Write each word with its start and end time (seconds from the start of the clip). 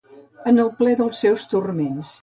En 0.51 0.57
el 0.63 0.71
ple 0.81 0.95
dels 1.03 1.23
meus 1.29 1.47
turments. 1.55 2.17